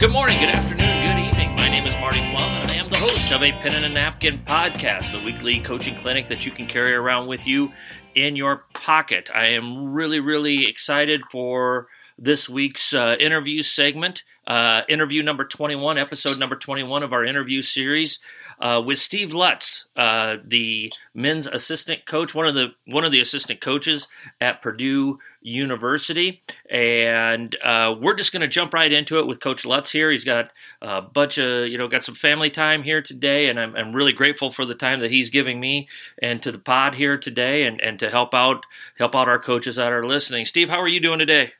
[0.00, 1.54] Good morning, good afternoon, good evening.
[1.56, 3.88] My name is Marty Plum, and I am the host of a Pen and a
[3.90, 7.70] Napkin podcast, the weekly coaching clinic that you can carry around with you
[8.14, 9.28] in your pocket.
[9.34, 15.98] I am really, really excited for this week's uh, interview segment, uh, interview number 21,
[15.98, 18.20] episode number 21 of our interview series
[18.60, 23.20] uh, with Steve Lutz, uh, the men's assistant coach, one of the one of the
[23.20, 24.06] assistant coaches
[24.40, 29.64] at Purdue University, and uh, we're just going to jump right into it with Coach
[29.64, 30.10] Lutz here.
[30.10, 30.50] He's got
[30.82, 34.12] a bunch of you know got some family time here today, and I'm, I'm really
[34.12, 35.88] grateful for the time that he's giving me
[36.20, 38.66] and to the pod here today, and, and to help out
[38.98, 40.44] help out our coaches that are listening.
[40.44, 41.52] Steve, how are you doing today?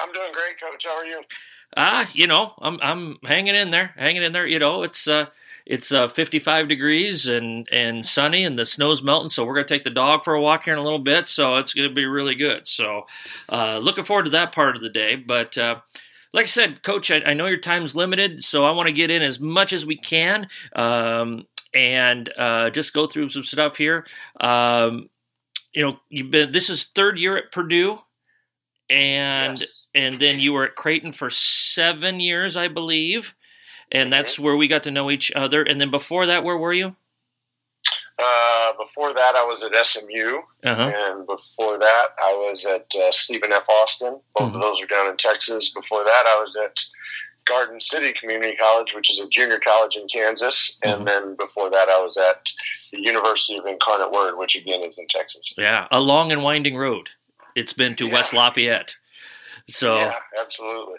[0.00, 0.84] I'm doing great, Coach.
[0.86, 1.22] How are you?
[1.76, 4.46] Ah, you know, I'm I'm hanging in there, hanging in there.
[4.46, 5.26] You know, it's uh,
[5.68, 9.28] it's uh, 55 degrees and and sunny, and the snow's melting.
[9.28, 11.28] So we're gonna take the dog for a walk here in a little bit.
[11.28, 12.66] So it's gonna be really good.
[12.66, 13.02] So
[13.50, 15.14] uh, looking forward to that part of the day.
[15.14, 15.80] But uh,
[16.32, 19.10] like I said, Coach, I, I, know your time's limited, so I want to get
[19.10, 24.06] in as much as we can um, and uh, just go through some stuff here.
[24.40, 25.10] Um,
[25.74, 27.98] you know, you've been this is third year at Purdue
[28.88, 29.86] and yes.
[29.94, 33.34] and then you were at Creighton for seven years, I believe
[33.92, 35.62] and that's where we got to know each other.
[35.62, 36.96] And then before that, where were you?
[38.18, 40.92] Uh, before that, I was at SMU, uh-huh.
[40.92, 43.62] and before that, I was at uh, Stephen F.
[43.68, 44.18] Austin.
[44.34, 44.56] Both mm-hmm.
[44.56, 45.72] of those are down in Texas.
[45.72, 46.76] Before that, I was at
[47.44, 50.98] Garden City Community College, which is a junior college in Kansas, mm-hmm.
[50.98, 52.44] and then before that, I was at
[52.92, 55.54] the University of Incarnate Word, which again is in Texas.
[55.56, 57.10] Yeah, a long and winding road.
[57.54, 58.14] It's been to yeah.
[58.14, 58.96] West Lafayette.
[59.68, 60.98] So yeah, absolutely.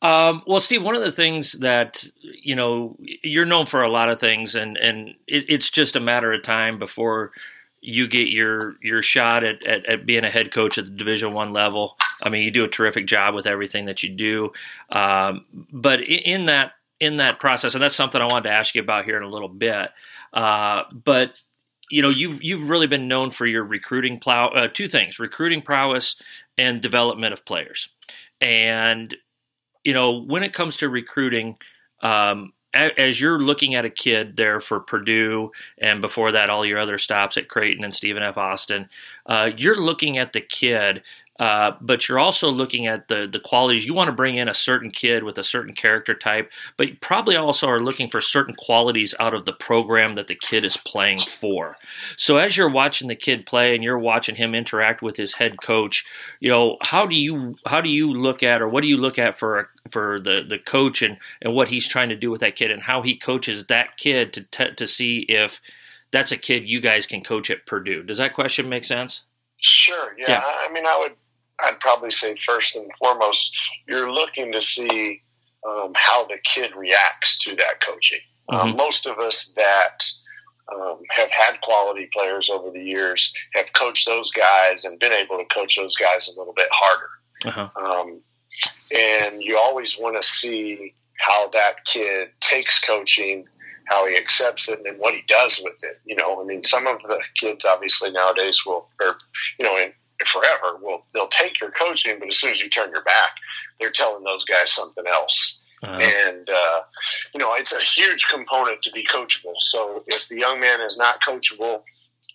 [0.00, 4.08] Um, well, Steve, one of the things that you know you're known for a lot
[4.08, 7.32] of things, and and it, it's just a matter of time before
[7.80, 11.32] you get your your shot at, at, at being a head coach at the Division
[11.32, 11.96] One level.
[12.22, 14.52] I mean, you do a terrific job with everything that you do,
[14.90, 18.74] um, but in, in that in that process, and that's something I wanted to ask
[18.74, 19.90] you about here in a little bit.
[20.32, 21.40] Uh, but
[21.90, 24.48] you know, you've you've really been known for your recruiting plow.
[24.48, 26.14] Uh, two things: recruiting prowess
[26.56, 27.88] and development of players.
[28.40, 29.16] And
[29.88, 31.56] you know, when it comes to recruiting,
[32.02, 36.78] um, as you're looking at a kid there for Purdue and before that, all your
[36.78, 38.36] other stops at Creighton and Stephen F.
[38.36, 38.90] Austin,
[39.24, 41.02] uh, you're looking at the kid
[41.38, 43.86] uh, but you're also looking at the the qualities.
[43.86, 46.96] You want to bring in a certain kid with a certain character type, but you
[47.00, 50.76] probably also are looking for certain qualities out of the program that the kid is
[50.76, 51.76] playing for.
[52.16, 55.62] So as you're watching the kid play and you're watching him interact with his head
[55.62, 56.04] coach,
[56.40, 59.18] you know how do you how do you look at or what do you look
[59.18, 62.56] at for for the the coach and and what he's trying to do with that
[62.56, 65.60] kid and how he coaches that kid to t- to see if
[66.10, 68.02] that's a kid you guys can coach at Purdue.
[68.02, 69.24] Does that question make sense?
[69.58, 70.14] Sure.
[70.16, 70.26] Yeah.
[70.28, 70.42] yeah.
[70.44, 71.12] I mean, I would
[71.60, 73.50] I'd probably say first and foremost,
[73.86, 75.22] you're looking to see
[75.66, 78.20] um, how the kid reacts to that coaching.
[78.48, 78.68] Um, mm-hmm.
[78.70, 80.04] Um, most of us that
[80.72, 85.38] um, have had quality players over the years have coached those guys and been able
[85.38, 87.08] to coach those guys a little bit harder.
[87.44, 87.68] Uh-huh.
[87.76, 88.20] Um,
[88.96, 93.46] and you always want to see how that kid takes coaching,
[93.86, 96.00] how he accepts it, and what he does with it.
[96.04, 99.16] You know, I mean, some of the kids obviously nowadays will, or
[99.58, 99.92] you know, in,
[100.26, 100.78] forever.
[100.80, 103.30] Well, they'll take your coaching, but as soon as you turn your back,
[103.80, 105.60] they're telling those guys something else.
[105.82, 106.00] Uh-huh.
[106.00, 106.80] And, uh,
[107.32, 109.54] you know, it's a huge component to be coachable.
[109.60, 111.82] So if the young man is not coachable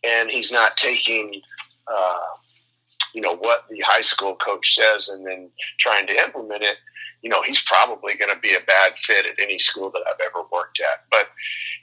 [0.04, 1.42] and he's not taking,
[1.88, 2.20] uh,
[3.14, 6.78] you know, what the high school coach says and then trying to implement it,
[7.22, 10.20] you know, he's probably going to be a bad fit at any school that I've
[10.26, 11.06] ever worked at.
[11.12, 11.28] But,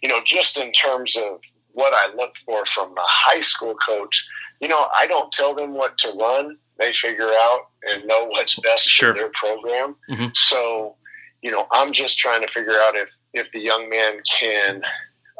[0.02, 1.40] you know, just in terms of
[1.72, 4.26] what I look for from a high school coach,
[4.60, 6.56] you know, I don't tell them what to run.
[6.78, 7.60] They figure out
[7.90, 9.12] and know what's best sure.
[9.12, 9.96] for their program.
[10.10, 10.26] Mm-hmm.
[10.34, 10.96] So,
[11.42, 14.82] you know, I'm just trying to figure out if, if the young man can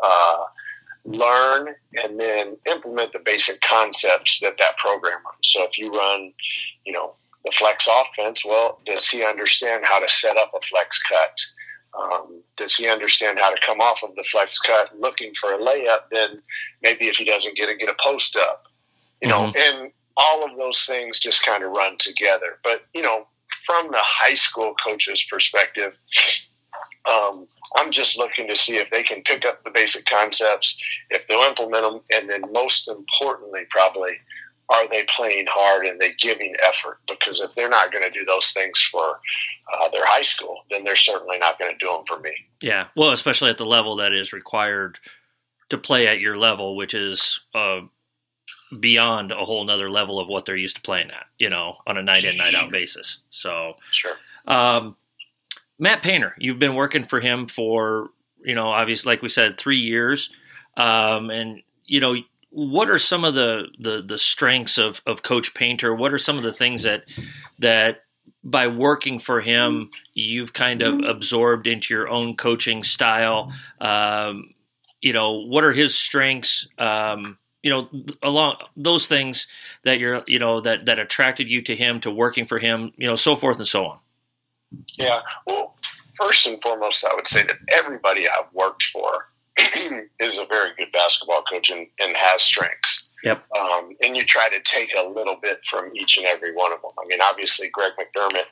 [0.03, 0.45] uh,
[1.05, 5.39] learn and then implement the basic concepts that that program runs.
[5.43, 6.33] So if you run,
[6.85, 11.01] you know, the flex offense, well, does he understand how to set up a flex
[11.03, 11.41] cut?
[11.99, 15.59] Um, does he understand how to come off of the flex cut looking for a
[15.59, 16.01] layup?
[16.11, 16.43] Then
[16.83, 18.65] maybe if he doesn't get it, get a post up
[19.23, 19.81] you know, mm-hmm.
[19.83, 22.59] and all of those things just kind of run together.
[22.63, 23.27] But, you know,
[23.67, 25.95] from the high school coach's perspective,
[27.09, 27.47] um,
[27.77, 30.77] I'm just looking to see if they can pick up the basic concepts,
[31.11, 34.13] if they'll implement them, and then most importantly, probably,
[34.69, 36.99] are they playing hard and they giving effort?
[37.09, 39.19] Because if they're not going to do those things for
[39.73, 42.33] uh, their high school, then they're certainly not going to do them for me.
[42.61, 44.99] Yeah, well, especially at the level that is required
[45.71, 47.81] to play at your level, which is uh,
[48.79, 51.97] beyond a whole nother level of what they're used to playing at, you know, on
[51.97, 53.23] a night in, night out basis.
[53.31, 54.13] So, sure.
[54.47, 54.97] Um,
[55.79, 58.11] Matt Painter, you've been working for him for
[58.45, 60.31] you know, obviously, like we said, three years,
[60.77, 62.17] um, and you know,
[62.51, 65.95] what are some of the, the the strengths of of Coach Painter?
[65.95, 67.05] What are some of the things that
[67.59, 68.05] that
[68.43, 73.53] by working for him, you've kind of absorbed into your own coaching style.
[73.81, 74.55] Um,
[75.03, 76.67] you know, what are his strengths?
[76.79, 77.89] Um, you know,
[78.23, 79.47] along those things
[79.85, 83.07] that you're, you know, that that attracted you to him, to working for him, you
[83.07, 83.99] know, so forth and so on.
[84.99, 85.21] Yeah.
[85.47, 85.77] Well,
[86.19, 89.27] first and foremost, I would say that everybody I've worked for
[90.21, 93.09] is a very good basketball coach and, and has strengths.
[93.25, 93.45] Yep.
[93.59, 96.81] Um, and you try to take a little bit from each and every one of
[96.81, 96.93] them.
[96.99, 98.47] I mean, obviously, Greg McDermott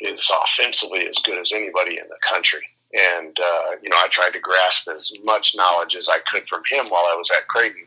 [0.00, 2.62] is offensively as good as anybody in the country.
[2.92, 6.62] And, uh, you know, I tried to grasp as much knowledge as I could from
[6.70, 7.84] him while I was at Creighton.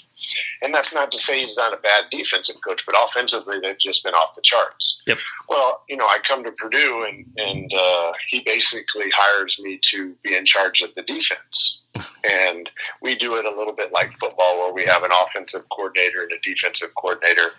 [0.61, 4.03] And that's not to say he's not a bad defensive coach, but offensively, they've just
[4.03, 4.97] been off the charts.
[5.05, 5.17] Yep.
[5.49, 10.15] Well, you know, I come to Purdue, and and uh, he basically hires me to
[10.23, 11.81] be in charge of the defense.
[12.23, 12.69] and
[13.01, 16.31] we do it a little bit like football, where we have an offensive coordinator and
[16.31, 17.51] a defensive coordinator.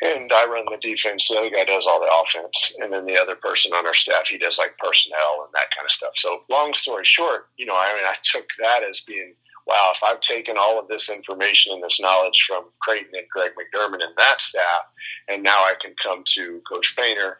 [0.00, 1.28] And I run the defense.
[1.28, 4.28] The other guy does all the offense, and then the other person on our staff
[4.28, 6.12] he does like personnel and that kind of stuff.
[6.16, 9.34] So, long story short, you know, I mean, I took that as being
[9.68, 13.52] wow, if I've taken all of this information and this knowledge from Creighton and Greg
[13.52, 14.80] McDermott and that staff,
[15.28, 17.38] and now I can come to Coach Painter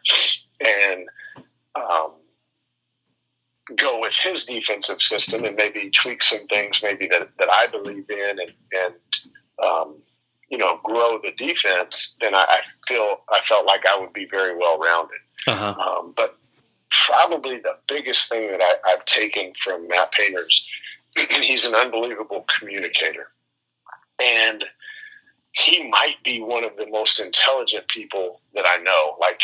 [0.59, 1.07] and
[1.75, 2.11] um,
[3.75, 8.09] go with his defensive system and maybe tweak some things maybe that, that I believe
[8.09, 8.93] in and, and
[9.63, 9.95] um,
[10.49, 14.27] you know, grow the defense, then I, I, feel I felt like I would be
[14.29, 15.19] very well rounded.
[15.47, 15.75] Uh-huh.
[15.79, 16.37] Um, but
[16.89, 20.65] probably the biggest thing that I, I've taken from Matt Painter's
[21.41, 23.27] he's an unbelievable communicator.
[24.21, 24.65] And
[25.53, 29.15] he might be one of the most intelligent people that I know.
[29.19, 29.41] Like,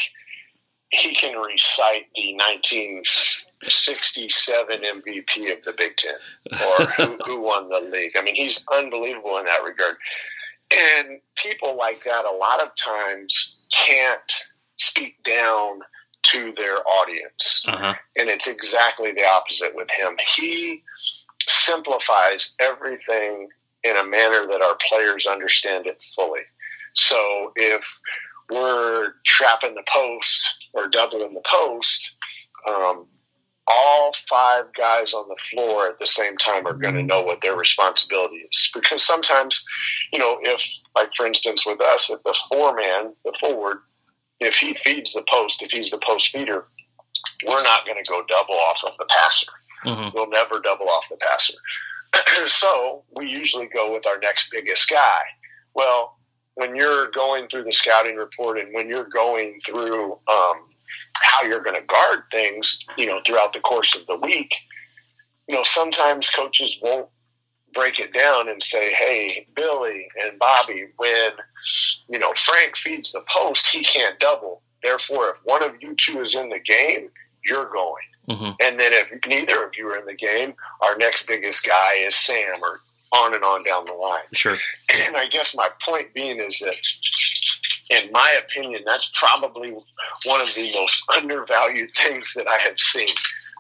[0.89, 6.15] he can recite the 1967 MVP of the Big Ten
[6.51, 8.15] or who, who won the league.
[8.17, 9.95] I mean, he's unbelievable in that regard.
[10.77, 14.31] And people like that, a lot of times, can't
[14.77, 15.79] speak down
[16.23, 17.63] to their audience.
[17.67, 17.93] Uh-huh.
[18.17, 20.15] And it's exactly the opposite with him.
[20.35, 20.81] He
[21.47, 23.49] simplifies everything
[23.83, 26.41] in a manner that our players understand it fully.
[26.95, 27.85] So if
[28.49, 32.11] we're trapping the post or doubling the post,
[32.67, 33.05] um,
[33.67, 37.39] all five guys on the floor at the same time are going to know what
[37.41, 38.71] their responsibility is.
[38.73, 39.63] Because sometimes,
[40.13, 40.63] you know, if,
[40.95, 43.77] like for instance, with us, if the four man, the forward,
[44.39, 46.65] if he feeds the post, if he's the post feeder,
[47.47, 49.51] we're not going to go double off of the passer.
[49.85, 50.09] Mm-hmm.
[50.13, 51.53] We'll never double off the passer.
[52.49, 55.19] so we usually go with our next biggest guy.
[55.73, 56.17] Well,
[56.55, 60.69] when you're going through the scouting report and when you're going through um,
[61.21, 64.53] how you're going to guard things, you know, throughout the course of the week,
[65.47, 67.07] you know, sometimes coaches won't
[67.73, 71.31] break it down and say, hey, Billy and Bobby, when,
[72.07, 74.61] you know, Frank feeds the post, he can't double.
[74.81, 77.09] Therefore, if one of you two is in the game,
[77.43, 78.03] you're going.
[78.29, 78.51] Mm-hmm.
[78.61, 82.15] And then if neither of you are in the game, our next biggest guy is
[82.15, 82.79] Sam, or
[83.11, 84.23] on and on down the line.
[84.33, 84.57] Sure.
[85.05, 86.75] And I guess my point being is that,
[87.89, 89.71] in my opinion, that's probably
[90.25, 93.09] one of the most undervalued things that I have seen.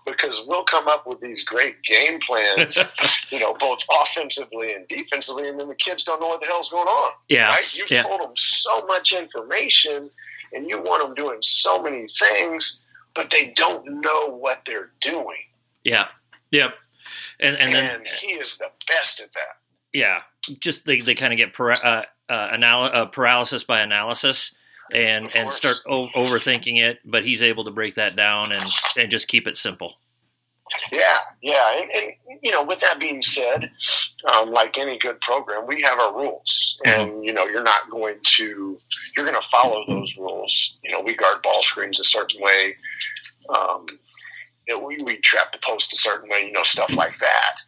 [0.05, 2.77] Because we'll come up with these great game plans,
[3.31, 6.69] you know, both offensively and defensively, and then the kids don't know what the hell's
[6.69, 7.11] going on.
[7.27, 7.47] Yeah.
[7.47, 7.63] Right?
[7.73, 8.03] You've yeah.
[8.03, 10.11] told them so much information,
[10.53, 12.83] and you want them doing so many things
[13.15, 15.37] but they don't know what they're doing.
[15.83, 16.07] Yeah.
[16.51, 16.75] Yep.
[17.39, 19.57] And and, and then he is the best at that.
[19.93, 20.21] Yeah.
[20.59, 24.53] Just they, they kind of get uh, uh, anal- uh, paralysis by analysis
[24.91, 28.65] and and start o- overthinking it, but he's able to break that down and
[28.97, 29.95] and just keep it simple.
[30.91, 33.69] Yeah, yeah, and, and you know, with that being said,
[34.33, 37.01] um, like any good program, we have our rules, mm-hmm.
[37.01, 38.77] and you know, you're not going to
[39.15, 40.77] you're going to follow those rules.
[40.83, 42.75] You know, we guard ball screens a certain way.
[43.49, 43.85] Um,
[44.67, 47.61] you know, we, we trap the post a certain way, you know, stuff like that.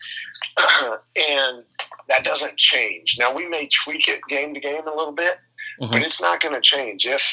[1.30, 1.64] and
[2.10, 3.18] that doesn't change.
[3.20, 5.38] Now, we may tweak it game to game a little bit,
[5.82, 5.92] mm-hmm.
[5.92, 7.06] but it's not going to change.
[7.06, 7.24] If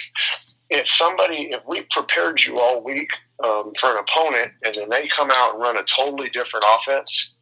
[0.70, 3.08] if somebody, if we prepared you all week
[3.44, 7.34] um, for an opponent and then they come out and run a totally different offense,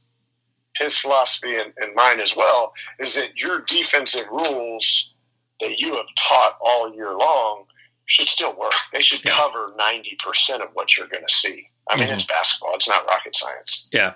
[0.79, 5.13] his philosophy and, and mine as well is that your defensive rules
[5.61, 7.65] that you have taught all year long
[8.07, 8.73] should still work.
[8.93, 9.37] They should yeah.
[9.37, 11.69] cover 90% of what you're going to see.
[11.91, 12.17] I mean, mm-hmm.
[12.17, 13.89] it's basketball, it's not rocket science.
[13.93, 14.15] Yeah.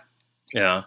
[0.52, 0.82] Yeah.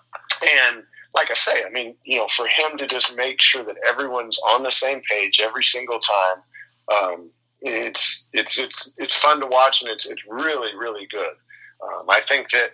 [0.67, 0.83] And
[1.13, 4.39] like I say, I mean, you know, for him to just make sure that everyone's
[4.48, 6.38] on the same page every single time,
[6.91, 7.29] um,
[7.62, 11.33] it's it's it's it's fun to watch and it's it's really really good.
[11.83, 12.71] Um, I think that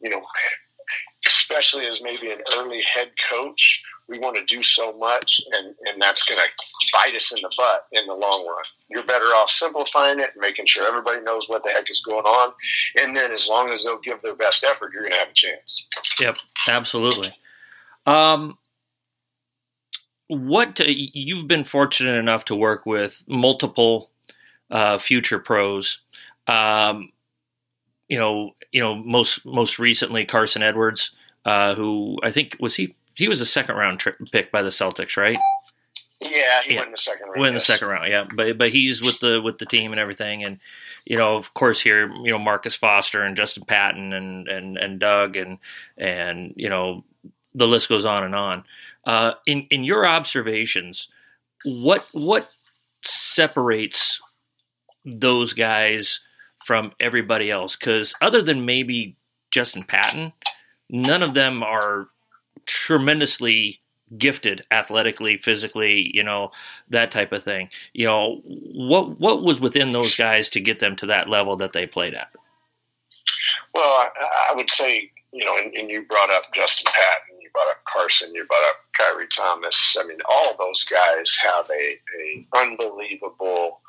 [0.00, 0.22] you know,
[1.26, 6.00] especially as maybe an early head coach, we want to do so much, and, and
[6.00, 6.46] that's going to
[6.92, 8.64] bite us in the butt in the long run.
[8.88, 12.24] You're better off simplifying it and making sure everybody knows what the heck is going
[12.24, 12.52] on.
[13.00, 15.34] And then as long as they'll give their best effort, you're going to have a
[15.34, 15.88] chance.
[16.20, 16.36] Yep,
[16.68, 17.34] absolutely.
[18.06, 18.58] Um,
[20.28, 24.10] what you've been fortunate enough to work with multiple
[24.70, 25.98] uh, future pros.
[26.46, 27.10] Um,
[28.08, 31.12] you know, you know, most most recently Carsen Edwards,
[31.44, 34.70] uh, who I think was he he was a second round tri- pick by the
[34.70, 35.38] Celtics, right?
[36.20, 36.80] Yeah, he yeah.
[36.80, 37.40] went in the second round.
[37.40, 38.24] Went in the second round, yeah.
[38.34, 40.60] But but he's with the with the team and everything, and
[41.04, 44.98] you know, of course, here you know Marcus Foster and Justin Patton and and and
[44.98, 45.58] Doug and
[45.98, 47.04] and you know
[47.54, 48.64] the list goes on and on.
[49.04, 51.08] Uh, in in your observations,
[51.64, 52.48] what what
[53.04, 54.20] separates
[55.04, 56.20] those guys
[56.66, 57.76] from everybody else?
[57.76, 59.16] Because other than maybe
[59.52, 60.32] Justin Patton,
[60.90, 62.08] none of them are
[62.66, 63.80] tremendously
[64.18, 66.50] gifted athletically, physically, you know,
[66.90, 67.68] that type of thing.
[67.92, 71.72] You know, what what was within those guys to get them to that level that
[71.72, 72.30] they played at?
[73.72, 74.08] Well, I,
[74.50, 77.82] I would say, you know, and, and, you brought up Justin Patton, you brought up
[77.92, 79.96] Carsen, you brought up Khyri Thomas.
[80.00, 83.80] I mean, all those guys have a, a unbelievable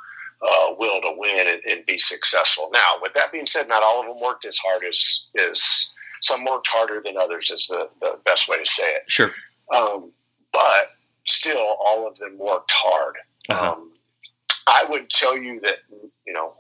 [0.42, 2.70] uh, will to win and, and, be successful.
[2.72, 5.92] Now, with that being said, not all of them worked as hard as is
[6.22, 9.04] some worked harder than others is the, the best way to say it.
[9.08, 9.32] Sure.
[9.74, 10.12] Um,
[10.54, 10.92] but
[11.28, 13.16] still, all of them worked hard.
[13.50, 13.72] Uh-huh.
[13.74, 13.92] Um,
[14.68, 15.78] I would tell you that,
[16.26, 16.54] you know,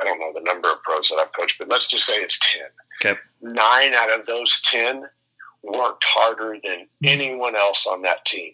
[0.00, 2.38] I don't know the number of pros that I've coached, but let's just say it's
[2.38, 2.62] 10.
[3.04, 3.20] Okay.
[3.40, 5.04] Nine out of those 10
[5.62, 8.52] worked harder than anyone else on that team.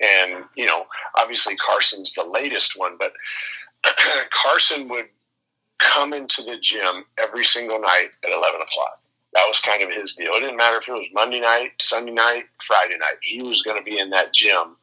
[0.00, 3.12] And, you know, obviously Carsen's the latest one, but
[4.42, 5.06] Carsen would
[5.78, 9.00] come into the gym every single night at 11 o'clock.
[9.34, 10.32] That was kind of his deal.
[10.34, 13.18] It didn't matter if it was Monday night, Sunday night, Friday night.
[13.22, 14.76] He was going to be in that gym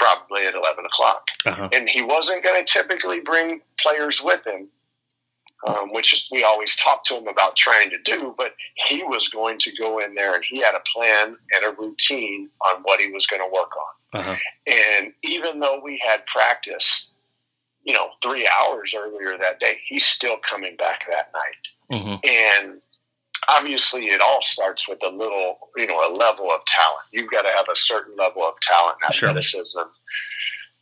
[0.00, 1.24] probably at 11 o'clock.
[1.46, 1.68] Uh-huh.
[1.72, 4.68] And he wasn't going to typically bring players with him,
[5.66, 9.58] um, which we always talked to him about trying to do, but he was going
[9.58, 13.10] to go in there and he had a plan and a routine on what he
[13.10, 14.20] was going to work on.
[14.20, 14.36] Uh-huh.
[14.66, 17.12] And even though we had practice,
[17.84, 21.98] you know, three hours earlier that day, he's still coming back that night.
[21.98, 22.64] Mm-hmm.
[22.64, 22.80] And
[23.48, 27.06] obviously it all starts with a little, you know, a level of talent.
[27.12, 29.90] You've got to have a certain level of talent and athleticism sure.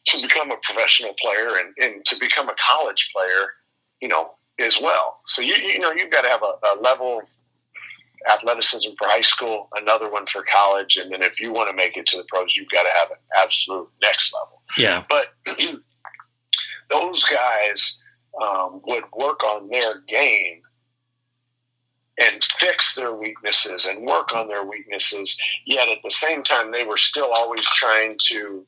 [0.07, 3.53] to become a professional player and, and to become a college player,
[4.01, 5.21] you know, as well.
[5.27, 7.25] So you you know you've got to have a, a level of
[8.31, 11.97] athleticism for high school, another one for college, and then if you want to make
[11.97, 14.63] it to the pros, you've got to have an absolute next level.
[14.77, 15.05] Yeah.
[15.09, 15.27] But
[16.91, 17.97] those guys
[18.41, 20.63] um, would work on their game
[22.21, 25.39] and fix their weaknesses and work on their weaknesses.
[25.67, 28.67] Yet at the same time, they were still always trying to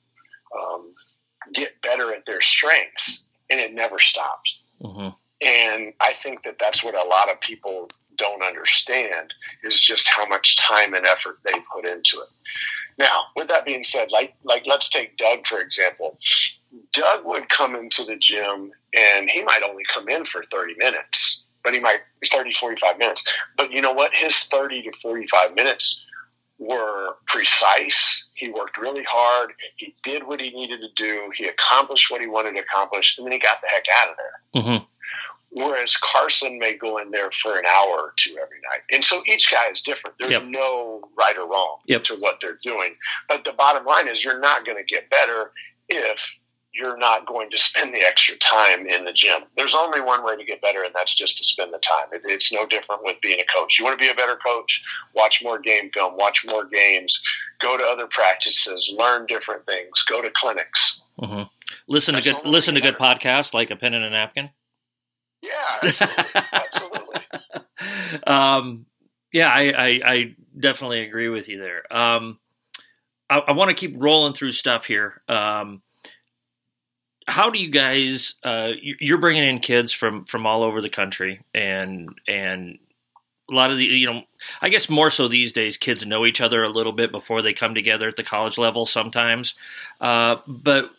[0.63, 0.95] um,
[1.55, 4.49] get better at their strengths, and it never stopped.
[4.83, 5.09] Mm-hmm.
[5.47, 9.33] And I think that that's what a lot of people don't understand
[9.65, 12.29] is just how much time and effort they put into it.
[12.99, 16.19] Now, with that being said, like like let's take Doug for example.
[16.93, 21.43] Doug would come into the gym and he might only come in for 30 minutes
[21.63, 22.01] but he might
[22.31, 23.25] 30, 45 minutes.
[23.57, 24.15] But you know what?
[24.15, 26.01] His 30 to 45 minutes
[26.59, 28.25] were precise.
[28.35, 29.53] He worked really hard.
[29.77, 31.31] He did what he needed to do.
[31.37, 34.17] He accomplished what he wanted to accomplish, and then he got the heck out of
[34.17, 34.63] there.
[34.63, 34.85] Mm-hmm.
[35.53, 38.83] Whereas Carsen may go in there for an hour or two every night.
[38.93, 40.17] And so each guy is different.
[40.19, 40.45] There's yep.
[40.45, 42.05] no right or wrong yep.
[42.05, 42.95] to what they're doing.
[43.29, 45.51] But the bottom line is you're not going to get better
[45.89, 46.21] if
[46.73, 49.43] you're not going to spend the extra time in the gym.
[49.57, 52.07] There's only one way to get better, and that's just to spend the time.
[52.13, 53.79] It, it's no different with being a coach.
[53.79, 54.81] You want to be a better coach?
[55.15, 57.21] Watch more game film, watch more games,
[57.61, 61.03] go to other practices, learn different things, go to clinics.
[61.21, 61.43] Mm-hmm.
[61.89, 64.51] Listen that's to good listen to good podcasts like a pen and a napkin.
[65.43, 65.51] Yeah,
[65.83, 66.41] absolutely.
[66.53, 67.21] absolutely.
[68.27, 68.85] Um,
[69.33, 71.91] yeah, I, I, I, definitely agree with you there.
[71.91, 72.39] Um,
[73.31, 75.23] I, I want to keep rolling through stuff here.
[75.29, 75.81] Um,
[77.31, 81.41] how do you guys uh, you're bringing in kids from from all over the country
[81.55, 82.79] and and
[83.51, 84.23] a lot of the you know
[84.63, 87.53] i guess more so these days kids know each other a little bit before they
[87.53, 89.55] come together at the college level sometimes.
[90.01, 90.91] Uh, but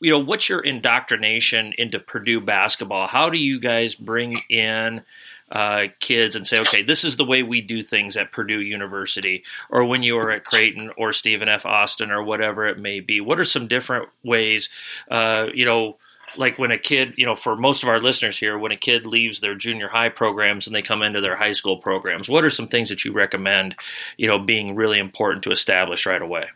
[0.00, 3.06] you know what's your indoctrination into purdue basketball?
[3.06, 5.02] How do you guys bring in
[5.50, 9.42] uh, kids and say, okay, this is the way we do things at Purdue University,
[9.70, 11.66] or when you are at Creighton or Stephen F.
[11.66, 13.20] Austin or whatever it may be?
[13.20, 14.68] What are some different ways?
[15.10, 15.96] Uh, you know,
[16.36, 19.06] like when a kid, you know, for most of our listeners here, when a kid
[19.06, 22.50] leaves their junior high programs and they come into their high school programs, what are
[22.50, 23.74] some things that you recommend,
[24.16, 26.46] you know, being really important to establish right away?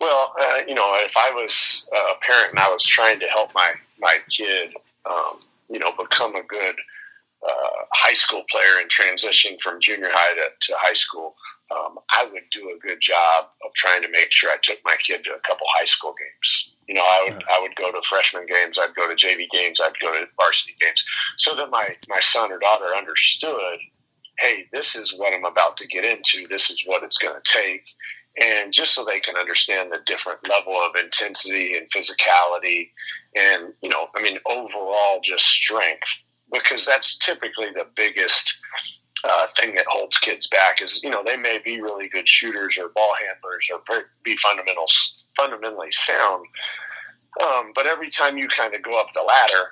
[0.00, 3.52] Well, uh, you know, if I was a parent and I was trying to help
[3.54, 4.74] my my kid,
[5.06, 6.76] um, you know, become a good
[7.46, 11.34] uh, high school player and transition from junior high to, to high school,
[11.70, 14.96] um, I would do a good job of trying to make sure I took my
[15.04, 16.74] kid to a couple high school games.
[16.88, 19.78] You know, I would I would go to freshman games, I'd go to JV games,
[19.82, 21.04] I'd go to varsity games,
[21.36, 23.78] so that my my son or daughter understood,
[24.38, 26.48] hey, this is what I'm about to get into.
[26.48, 27.84] This is what it's going to take,
[28.40, 32.90] and just so they can understand the different level of intensity and physicality,
[33.36, 36.08] and you know, I mean, overall just strength,
[36.52, 38.58] because that's typically the biggest
[39.24, 42.78] uh, thing that holds kids back is you know they may be really good shooters
[42.78, 44.86] or ball handlers or be fundamental
[45.36, 46.44] fundamentally sound,
[47.42, 49.70] um, but every time you kind of go up the ladder,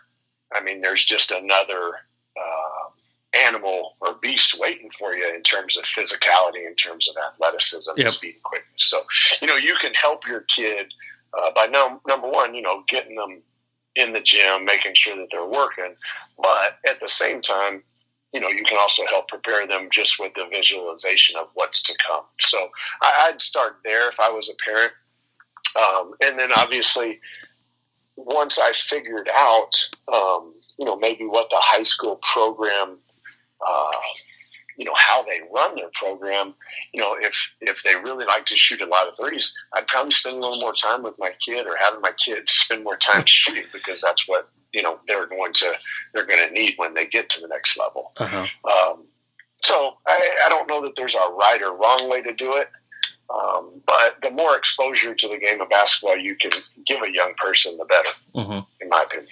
[0.53, 1.93] I mean, there's just another
[2.37, 7.91] uh, animal or beast waiting for you in terms of physicality, in terms of athleticism,
[7.97, 8.07] yep.
[8.07, 8.79] and speed and quickness.
[8.79, 9.03] So
[9.41, 10.87] you know you can help your kid
[11.37, 13.43] uh, by num- number one, you know, getting them
[13.97, 15.95] in the gym, making sure that they're working,
[16.39, 17.83] but at the same time
[18.37, 21.97] you know, you can also help prepare them just with the visualization of what's to
[22.07, 22.25] come.
[22.43, 22.69] So
[23.01, 24.93] I, would start there if I was a parent.
[25.75, 27.19] Um, and then obviously,
[28.17, 29.71] once I figured out,
[30.13, 32.99] um, you know, maybe what the high school program,
[33.67, 33.91] uh,
[34.77, 36.55] you know, how they run their program,
[36.93, 40.13] you know, if, if they really like to shoot a lot of threes, I'd probably
[40.13, 43.25] spend a little more time with my kid or having my kids spend more time
[43.27, 45.73] shooting because that's what you know they're going to
[46.13, 48.13] they're going to need when they get to the next level.
[48.19, 48.47] Uh-huh.
[48.71, 49.05] Um,
[49.63, 52.69] so I, I, don't know that there's a right or wrong way to do it,
[53.35, 56.51] um, but the more exposure to the game of basketball you can
[56.87, 58.63] give a young person, the better, uh-huh.
[58.81, 59.29] in my opinion.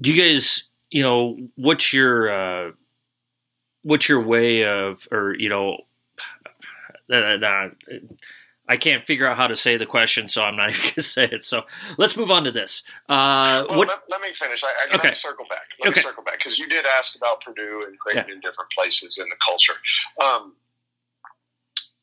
[0.00, 2.72] Do you guys, you know, what's your uh,
[3.82, 5.78] what's your way of, or you know,
[7.10, 7.68] uh, uh,
[8.68, 11.02] I can't figure out how to say the question, so I'm not even going to
[11.02, 11.44] say it.
[11.44, 11.64] So
[11.98, 12.82] let's move on to this.
[13.08, 14.62] Uh, well, what, let, let, me finish.
[14.64, 15.14] I, I okay.
[15.14, 15.66] circle back.
[15.80, 16.00] Let okay.
[16.00, 18.34] me circle back because you did ask about Purdue and Creighton yeah.
[18.34, 19.74] in different places in the culture.
[20.22, 20.54] Um,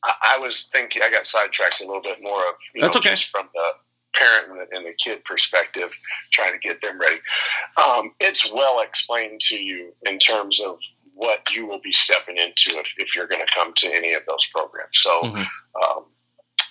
[0.04, 3.00] I, I, was thinking I got sidetracked a little bit more of you That's know,
[3.00, 3.16] okay.
[3.16, 3.70] from the
[4.14, 5.90] parent and the, and the, kid perspective,
[6.32, 7.20] trying to get them ready.
[7.76, 10.78] Um, it's well explained to you in terms of
[11.20, 14.22] what you will be stepping into if, if you're going to come to any of
[14.26, 14.94] those programs.
[14.94, 15.22] So.
[15.22, 15.42] Mm-hmm.
[15.82, 16.04] Um,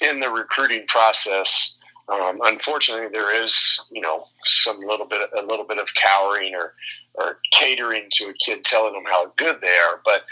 [0.01, 1.75] in the recruiting process,
[2.07, 6.73] um, unfortunately, there is you know some little bit a little bit of cowering or
[7.15, 10.01] or catering to a kid, telling them how good they are.
[10.05, 10.23] But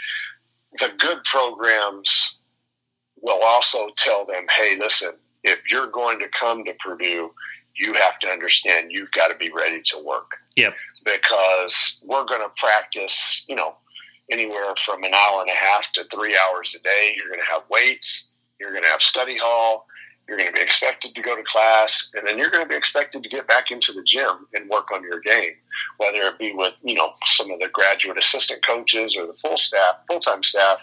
[0.78, 2.38] the good programs
[3.20, 5.12] will also tell them, hey, listen,
[5.44, 7.30] if you're going to come to Purdue,
[7.76, 10.32] you have to understand you've got to be ready to work.
[10.56, 10.74] Yep.
[11.04, 13.76] Because we're going to practice, you know,
[14.30, 17.14] anywhere from an hour and a half to three hours a day.
[17.16, 19.86] You're going to have weights you're going to have study hall.
[20.28, 22.76] You're going to be expected to go to class, and then you're going to be
[22.76, 25.54] expected to get back into the gym and work on your game,
[25.96, 29.56] whether it be with you know some of the graduate assistant coaches or the full
[29.56, 30.80] staff, full time staff,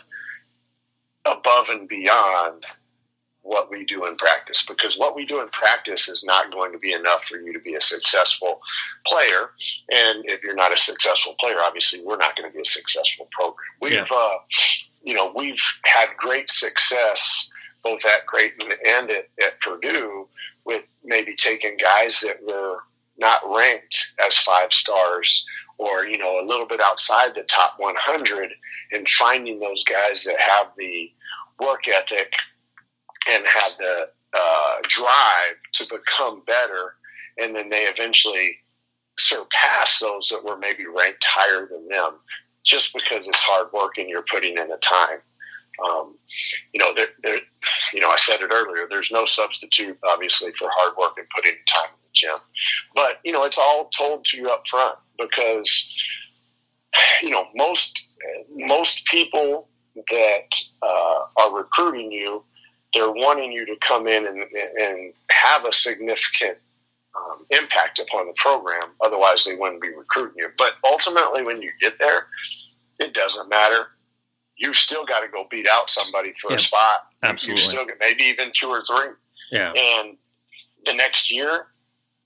[1.25, 2.65] above and beyond
[3.45, 6.79] what we do in practice because what we do in practice is not going to
[6.79, 8.59] be enough for you to be a successful
[9.05, 9.51] player
[9.91, 13.27] and if you're not a successful player obviously we're not going to be a successful
[13.31, 14.05] program we've yeah.
[14.11, 14.37] uh,
[15.03, 17.49] you know we've had great success
[17.83, 20.27] both at Creighton and at, at Purdue
[20.65, 22.79] with maybe taking guys that were
[23.17, 25.45] not ranked as five stars
[25.77, 28.49] or you know a little bit outside the top 100
[28.91, 31.11] and finding those guys that have the
[31.59, 32.33] work ethic
[33.29, 34.07] and have the
[34.37, 36.95] uh, drive to become better
[37.37, 38.57] and then they eventually
[39.17, 42.13] surpass those that were maybe ranked higher than them
[42.65, 45.19] just because it's hard work and you're putting in the time
[45.83, 46.15] um,
[46.73, 47.39] you know, there, there,
[47.93, 48.87] you know, I said it earlier.
[48.89, 52.37] There's no substitute, obviously, for hard work and putting time in the gym.
[52.93, 55.89] But you know, it's all told to you up front because
[57.21, 58.01] you know most
[58.55, 62.43] most people that uh, are recruiting you,
[62.95, 64.43] they're wanting you to come in and,
[64.81, 66.57] and have a significant
[67.15, 68.89] um, impact upon the program.
[69.03, 70.49] Otherwise, they wouldn't be recruiting you.
[70.57, 72.27] But ultimately, when you get there,
[72.99, 73.89] it doesn't matter
[74.57, 77.07] you've still got to go beat out somebody for yeah, a spot.
[77.23, 77.63] Absolutely.
[77.63, 79.13] You still get maybe even two or three.
[79.51, 79.73] Yeah.
[79.73, 80.17] And
[80.85, 81.67] the next year,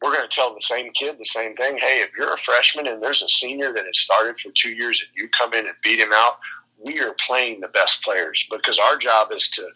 [0.02, 1.78] we're going to tell the same kid the same thing.
[1.78, 5.02] Hey, if you're a freshman and there's a senior that has started for two years
[5.02, 6.38] and you come in and beat him out,
[6.84, 9.68] we are playing the best players because our job is to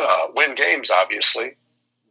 [0.00, 1.56] uh, win games, obviously,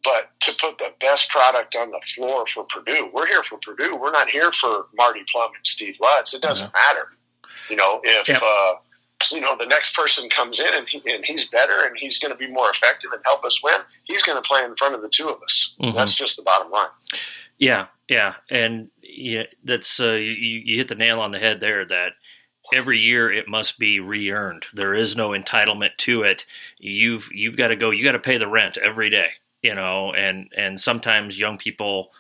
[0.04, 3.10] but to put the best product on the floor for Purdue.
[3.13, 3.95] We're here for Purdue.
[3.95, 6.34] We're not here for Marty Plum and Steve Lutz.
[6.34, 6.82] It doesn't yeah.
[6.88, 7.08] matter.
[7.69, 8.38] You know, if yeah.
[8.38, 8.75] uh,
[9.32, 12.32] you know the next person comes in and, he, and he's better and he's going
[12.32, 15.02] to be more effective and help us win, he's going to play in front of
[15.02, 15.75] the two of us.
[15.82, 15.97] Mm-hmm.
[15.97, 16.89] That's just the bottom line.
[17.58, 21.86] Yeah, yeah, and yeah, that's uh, you, you hit the nail on the head there.
[21.86, 22.13] That
[22.73, 24.65] every year it must be re-earned.
[24.73, 26.45] There is no entitlement to it.
[26.77, 27.91] You've you've got to go.
[27.91, 29.29] You got to pay the rent every day.
[29.62, 32.12] You know, and and sometimes young people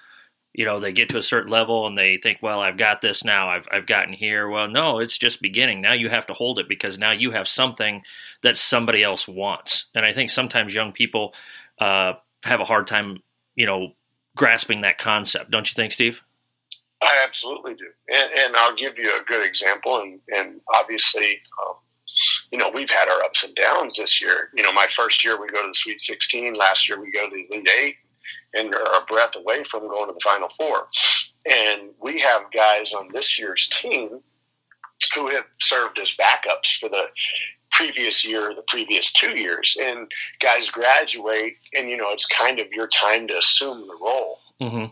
[0.53, 3.23] you know they get to a certain level and they think well i've got this
[3.23, 6.59] now i've, I've gotten here well no it's just beginning now you have to hold
[6.59, 8.01] it because now you have something
[8.41, 11.33] that somebody else wants and i think sometimes young people
[11.79, 13.19] uh, have a hard time
[13.55, 13.93] you know
[14.35, 16.21] grasping that concept don't you think steve
[17.01, 21.75] i absolutely do and, and i'll give you a good example and, and obviously um,
[22.51, 25.39] you know we've had our ups and downs this year you know my first year
[25.39, 27.95] we go to the sweet 16 last year we go to the elite eight
[28.53, 30.87] and are a breath away from going to the Final Four.
[31.45, 34.21] And we have guys on this year's team
[35.15, 37.05] who have served as backups for the
[37.71, 42.67] previous year, the previous two years, and guys graduate, and you know it's kind of
[42.71, 44.39] your time to assume the role.
[44.61, 44.85] Mm-hmm.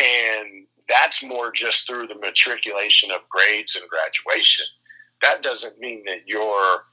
[0.00, 4.66] And that's more just through the matriculation of grades and graduation.
[5.22, 6.84] That doesn't mean that you're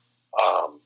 [0.42, 0.80] um,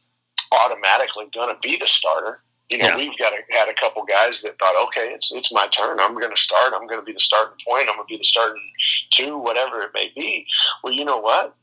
[0.52, 2.98] automatically going to be the starter you know, yeah.
[2.98, 6.00] we've got a, had a couple guys that thought, okay, it's it's my turn.
[6.00, 6.74] I'm going to start.
[6.76, 7.88] I'm going to be the starting point.
[7.88, 8.62] I'm going to be the starting
[9.12, 10.48] two, whatever it may be.
[10.84, 11.56] Well, you know what?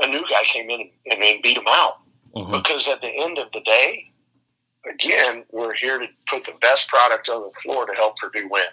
[0.00, 1.98] A new guy came in and, and beat him out
[2.34, 2.50] mm-hmm.
[2.50, 4.10] because at the end of the day,
[4.92, 8.64] again, we're here to put the best product on the floor to help Purdue win.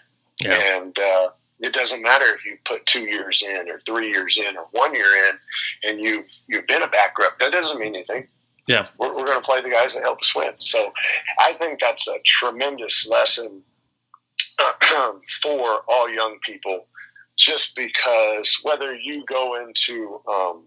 [0.42, 0.78] Yeah.
[0.78, 4.58] And uh, it doesn't matter if you put two years in or three years in
[4.58, 7.39] or one year in, and you you've been a backup.
[7.39, 8.28] That doesn't mean anything.
[8.67, 10.52] Yeah, we're, we're going to play the guys that help us win.
[10.60, 10.91] So
[11.39, 13.63] I think that's a tremendous lesson
[15.41, 16.88] for all young people.
[17.38, 20.63] Just because whether you go into um,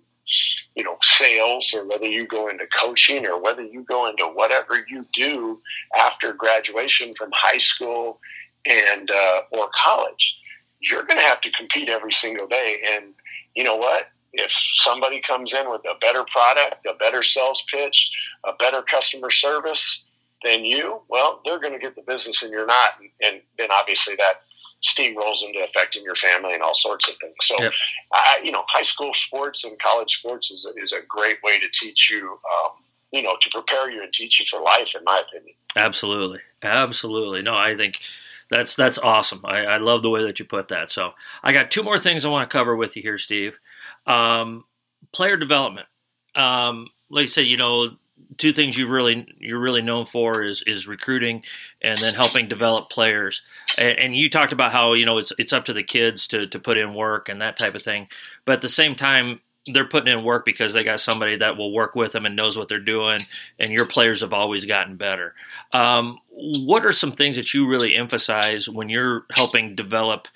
[0.75, 4.85] you know sales or whether you go into coaching or whether you go into whatever
[4.89, 5.61] you do
[5.99, 8.21] after graduation from high school
[8.67, 10.37] and uh, or college,
[10.81, 12.83] you're going to have to compete every single day.
[12.95, 13.15] And
[13.55, 14.09] you know what?
[14.33, 18.11] if somebody comes in with a better product, a better sales pitch,
[18.45, 20.05] a better customer service
[20.45, 22.93] than you, well, they're going to get the business and you're not.
[23.01, 24.43] And, and then obviously that
[24.83, 27.35] steamrolls into affecting your family and all sorts of things.
[27.43, 27.73] So, yep.
[28.13, 31.61] I, you know, high school sports and college sports is a, is a great way
[31.61, 32.71] to teach you, um,
[33.13, 35.55] you know, to prepare you and teach you for life, in my opinion.
[35.77, 37.43] Absolutely, absolutely.
[37.43, 37.99] No, I think
[38.51, 39.43] that's that's awesome.
[39.45, 40.91] I, I love the way that you put that.
[40.91, 43.59] So, I got two more things I want to cover with you here, Steve.
[44.07, 44.65] Um,
[45.13, 45.87] player development.
[46.35, 47.91] Um, like I said, you know,
[48.37, 51.43] two things you really you're really known for is is recruiting
[51.83, 53.43] and then helping develop players.
[53.79, 56.47] And, and, you talked about how you know it's it's up to the kids to
[56.49, 58.09] to put in work and that type of thing.
[58.45, 59.41] But at the same time,
[59.73, 62.57] they're putting in work because they got somebody that will work with them and knows
[62.57, 63.21] what they're doing.
[63.59, 65.35] And your players have always gotten better.
[65.73, 70.29] Um, what are some things that you really emphasize when you're helping develop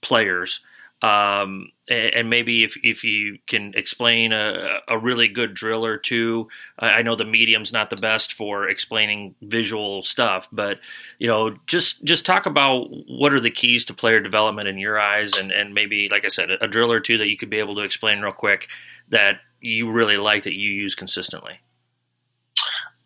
[0.00, 0.60] players?
[1.00, 6.48] Um, and maybe if, if you can explain a, a really good drill or two,
[6.78, 10.80] I know the medium's not the best for explaining visual stuff, but
[11.18, 14.98] you know, just just talk about what are the keys to player development in your
[14.98, 17.50] eyes, and, and maybe like I said, a, a drill or two that you could
[17.50, 18.68] be able to explain real quick
[19.08, 21.60] that you really like that you use consistently.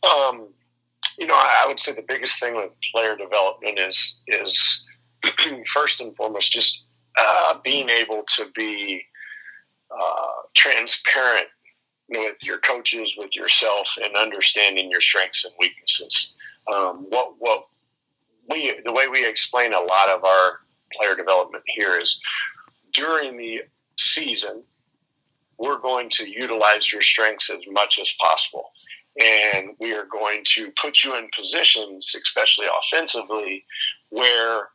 [0.02, 0.48] Um,
[1.18, 4.85] you know, I would say the biggest thing with player development is is
[5.74, 6.85] first and foremost just
[7.18, 9.03] uh, being able to be
[9.90, 11.46] uh, transparent
[12.09, 16.35] with your coaches, with yourself, and understanding your strengths and weaknesses.
[16.72, 17.66] Um, what what
[18.48, 20.61] we the way we explain a lot of our
[20.96, 22.20] player development here is
[22.92, 23.62] during the
[23.98, 24.62] season,
[25.59, 28.70] we're going to utilize your strengths as much as possible.
[29.22, 33.64] And we are going to put you in positions, especially offensively,
[34.09, 34.68] where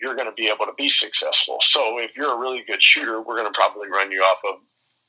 [0.00, 1.58] you're going to be able to be successful.
[1.62, 4.60] So if you're a really good shooter, we're going to probably run you off of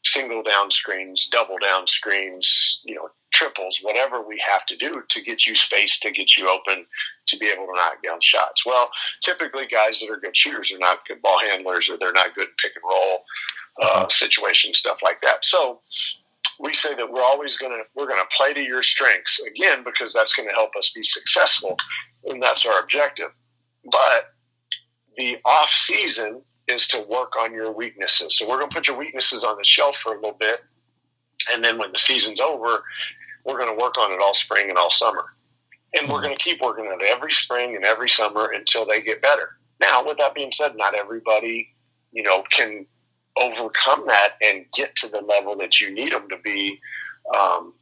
[0.06, 5.22] single down screens, double down screens, you know, triples, whatever we have to do to
[5.22, 6.86] get you space, to get you open,
[7.28, 8.66] to be able to knock down shots.
[8.66, 8.90] Well,
[9.22, 12.48] typically guys that are good shooters are not good ball handlers or they're not good
[12.62, 13.24] pick and roll
[13.82, 15.40] uh, situation, stuff like that.
[15.44, 15.82] So
[16.60, 19.84] we say that we're always going to we're going to play to your strengths again
[19.84, 21.78] because that's going to help us be successful,
[22.26, 23.32] and that's our objective.
[23.90, 24.34] But
[25.20, 28.38] the off season is to work on your weaknesses.
[28.38, 30.62] So we're going to put your weaknesses on the shelf for a little bit,
[31.52, 32.84] and then when the season's over,
[33.46, 35.26] we're going to work on it all spring and all summer.
[35.94, 39.02] And we're going to keep working on it every spring and every summer until they
[39.02, 39.58] get better.
[39.82, 41.70] Now, with that being said, not everybody,
[42.12, 42.86] you know, can
[43.38, 46.80] overcome that and get to the level that you need them to be,
[47.36, 47.74] um,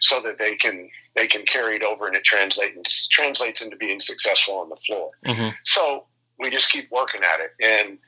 [0.00, 4.00] so that they can they can carry it over and it translates translates into being
[4.00, 5.10] successful on the floor.
[5.26, 5.50] Mm-hmm.
[5.64, 6.06] So
[6.38, 7.98] we just keep working at it, and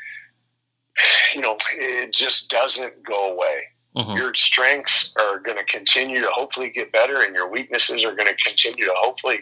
[1.35, 3.65] you know, it just doesn't go away.
[3.97, 4.17] Mm-hmm.
[4.17, 8.29] Your strengths are going to continue to hopefully get better, and your weaknesses are going
[8.29, 9.41] to continue to hopefully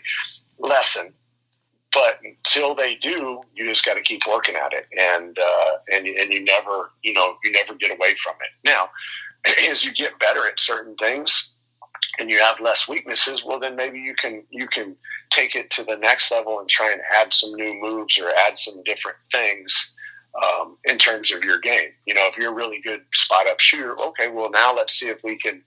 [0.58, 1.12] lessen.
[1.92, 6.06] But until they do, you just got to keep working at it, and uh, and
[6.06, 8.68] and you never, you know, you never get away from it.
[8.68, 8.90] Now,
[9.70, 11.52] as you get better at certain things,
[12.18, 14.96] and you have less weaknesses, well, then maybe you can you can
[15.30, 18.58] take it to the next level and try and add some new moves or add
[18.58, 19.92] some different things
[20.42, 21.90] um, in terms of your game.
[22.06, 25.08] You know, if you're a really good spot up shooter, okay, well now let's see
[25.08, 25.62] if we can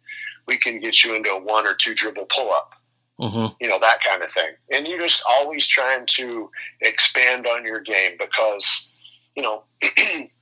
[0.47, 2.71] we can get you into a one or two dribble pull up.
[3.19, 3.53] Mm-hmm.
[3.59, 6.49] You know that kind of thing, and you're just always trying to
[6.81, 8.87] expand on your game because
[9.35, 9.63] you know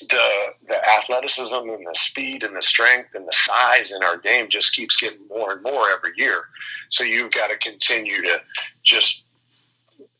[0.00, 0.28] the
[0.68, 4.74] the athleticism and the speed and the strength and the size in our game just
[4.74, 6.44] keeps getting more and more every year.
[6.90, 8.40] So you've got to continue to
[8.84, 9.22] just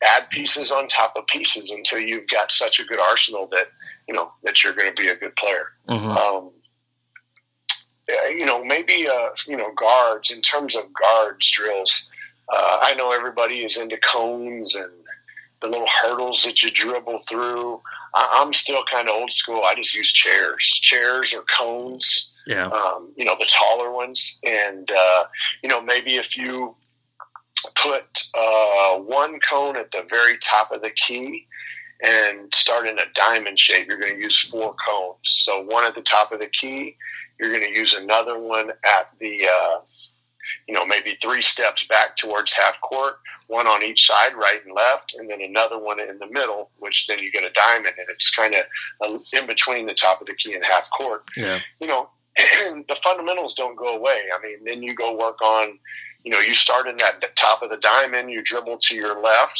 [0.02, 3.68] add pieces on top of pieces until you've got such a good arsenal that
[4.08, 5.68] you know that you're going to be a good player.
[5.88, 6.10] Mm-hmm.
[6.10, 6.50] Um,
[8.30, 12.08] you know, maybe uh, you know guards in terms of guards drills.
[12.52, 14.92] Uh, I know everybody is into cones and
[15.62, 17.80] the little hurdles that you dribble through.
[18.14, 19.62] I, am still kind of old school.
[19.64, 22.32] I just use chairs, chairs or cones.
[22.46, 22.68] Yeah.
[22.68, 25.24] Um, you know, the taller ones, and uh,
[25.62, 26.76] you know maybe if you
[27.74, 31.46] put uh, one cone at the very top of the key
[32.02, 33.88] and start in a diamond shape.
[33.88, 35.18] You're going to use four cones.
[35.22, 36.96] So one at the top of the key.
[37.38, 39.80] You're going to use another one at the, uh,
[40.66, 44.74] you know, maybe three steps back towards half court, one on each side, right and
[44.74, 48.08] left, and then another one in the middle, which then you get a diamond, and
[48.10, 48.64] it's kind of
[49.04, 51.22] uh, in between the top of the key and half court.
[51.36, 51.60] Yeah.
[51.80, 54.22] You know, the fundamentals don't go away.
[54.36, 55.78] I mean, then you go work on
[56.26, 59.58] you know, you start in that top of the diamond, you dribble to your left.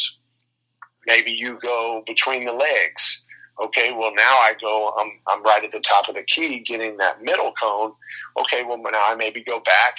[1.05, 3.23] Maybe you go between the legs.
[3.63, 6.97] Okay, well now I go, I'm, I'm right at the top of the key getting
[6.97, 7.93] that middle cone.
[8.37, 9.95] Okay, well now I maybe go back,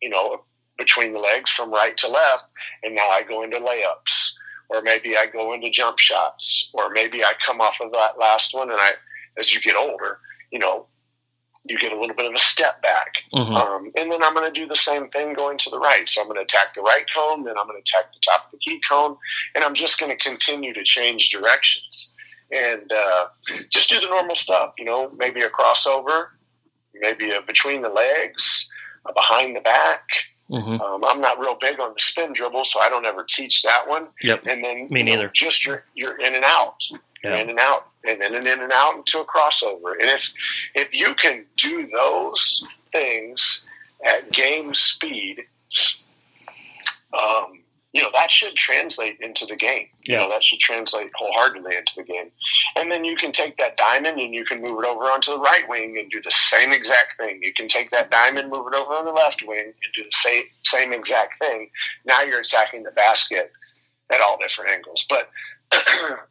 [0.00, 0.44] you know,
[0.76, 2.44] between the legs from right to left,
[2.82, 4.32] and now I go into layups.
[4.70, 6.70] Or maybe I go into jump shots.
[6.74, 8.92] Or maybe I come off of that last one and I,
[9.38, 10.18] as you get older,
[10.52, 10.86] you know,
[11.64, 13.14] you get a little bit of a step back.
[13.32, 13.54] Mm-hmm.
[13.54, 16.08] Um, and then I'm going to do the same thing going to the right.
[16.08, 18.46] So I'm going to attack the right cone, then I'm going to attack the top
[18.46, 19.16] of the key cone,
[19.54, 22.14] and I'm just going to continue to change directions
[22.50, 23.26] and uh,
[23.70, 24.72] just do the normal stuff.
[24.78, 26.28] You know, maybe a crossover,
[26.94, 28.66] maybe a between the legs,
[29.14, 30.02] behind the back.
[30.50, 30.80] Mm-hmm.
[30.80, 33.86] Um, I'm not real big on the spin dribble, so I don't ever teach that
[33.86, 34.08] one.
[34.22, 34.46] Yep.
[34.46, 35.24] And then me neither.
[35.24, 36.76] Know, just your your in and out,
[37.22, 37.36] yeah.
[37.36, 39.92] in and out, and then an in and out into a crossover.
[40.00, 40.22] And if
[40.74, 43.62] if you can do those things
[44.06, 45.44] at game speed,
[47.12, 47.57] um,
[47.92, 49.86] you know that should translate into the game.
[50.04, 50.14] Yeah.
[50.14, 52.30] You know that should translate wholeheartedly into the game.
[52.76, 55.38] And then you can take that diamond and you can move it over onto the
[55.38, 57.40] right wing and do the same exact thing.
[57.42, 60.12] You can take that diamond, move it over on the left wing, and do the
[60.12, 61.70] same same exact thing.
[62.04, 63.52] Now you're attacking the basket
[64.12, 65.06] at all different angles.
[65.08, 65.30] But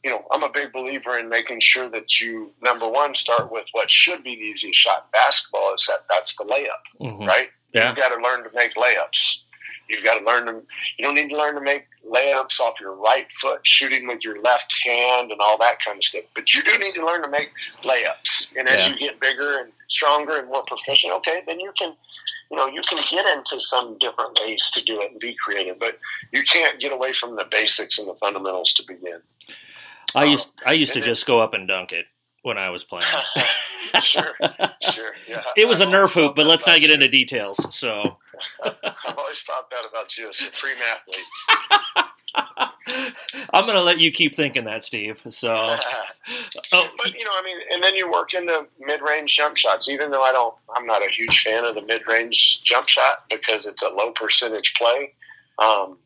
[0.04, 3.66] you know, I'm a big believer in making sure that you number one start with
[3.72, 7.26] what should be the easiest shot in basketball is that that's the layup, mm-hmm.
[7.26, 7.50] right?
[7.74, 7.90] Yeah.
[7.90, 9.38] You've got to learn to make layups.
[9.90, 10.62] You've got to learn to.
[10.98, 14.42] You don't need to learn to make layups off your right foot, shooting with your
[14.42, 16.24] left hand, and all that kind of stuff.
[16.36, 17.50] But you do need to learn to make
[17.84, 18.48] layups.
[18.58, 18.90] And as yeah.
[18.90, 21.94] you get bigger and stronger and more proficient, okay, then you can,
[22.52, 25.80] you know, you can get into some different ways to do it and be creative.
[25.80, 25.98] But
[26.32, 29.22] you can't get away from the basics and the fundamentals to begin.
[30.16, 32.06] I used um, I used to just go up and dunk it
[32.44, 33.06] when I was playing.
[34.02, 34.34] sure,
[34.92, 35.44] sure, yeah.
[35.58, 37.76] It was a Nerf hoop, but let's not get into details.
[37.76, 38.17] So
[38.64, 42.08] I've always thought that about you, a supreme athlete.
[43.54, 45.22] I'm going to let you keep thinking that, Steve.
[45.30, 45.54] So,
[46.74, 46.90] oh.
[46.98, 49.90] but you know, I mean, and then you work into mid-range jump shots.
[49.90, 53.66] Even though I don't, I'm not a huge fan of the mid-range jump shot because
[53.66, 55.14] it's a low percentage play.
[55.60, 55.98] Um,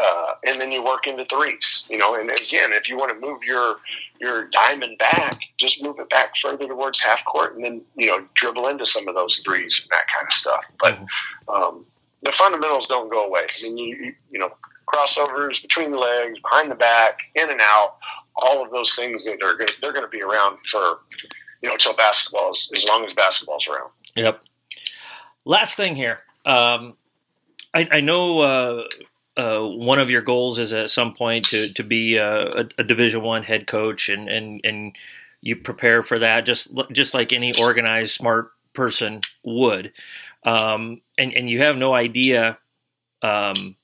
[0.00, 1.84] uh, and then you work into threes.
[1.88, 3.76] You know, and again, if you want to move your
[4.20, 8.24] your diamond back, just move it back further towards half court, and then you know
[8.34, 10.64] dribble into some of those threes and that kind of stuff.
[10.80, 11.50] But mm-hmm.
[11.50, 11.86] um,
[12.22, 13.40] the fundamentals don't go away.
[13.42, 14.50] I mean, you, you you know
[14.86, 17.96] crossovers between the legs, behind the back, in and out,
[18.36, 21.00] all of those things that are gonna, they're going to be around for
[21.62, 23.90] you know until basketball is, as long as basketball's around.
[24.14, 24.40] Yep.
[25.44, 26.20] Last thing here.
[26.44, 26.96] Um,
[27.74, 28.84] I, I know uh,
[29.38, 33.22] uh, one of your goals is at some point to to be a, a Division
[33.22, 34.96] One head coach, and and and
[35.40, 39.92] you prepare for that just just like any organized smart person would,
[40.42, 42.58] um, and and you have no idea
[43.22, 43.76] um,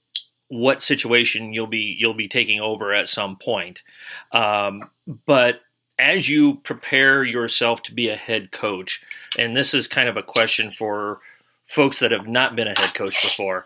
[0.48, 3.84] what situation you'll be you'll be taking over at some point,
[4.32, 4.90] um,
[5.24, 5.60] but
[5.96, 9.00] as you prepare yourself to be a head coach,
[9.38, 11.20] and this is kind of a question for
[11.64, 13.64] folks that have not been a head coach before,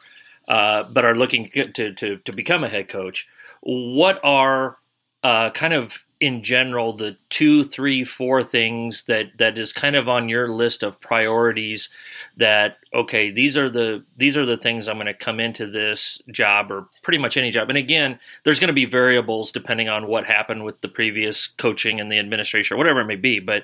[0.49, 3.29] uh, but are looking to, to, to become a head coach,
[3.61, 4.79] what are
[5.23, 10.09] uh, kind of in general the two, three, four things that that is kind of
[10.09, 11.89] on your list of priorities
[12.37, 16.21] that okay, these are the these are the things I'm going to come into this
[16.31, 17.69] job or pretty much any job.
[17.69, 22.01] And again, there's going to be variables depending on what happened with the previous coaching
[22.01, 23.39] and the administration or whatever it may be.
[23.39, 23.63] But